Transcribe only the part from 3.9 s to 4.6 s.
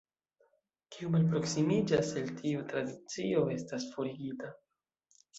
forigita.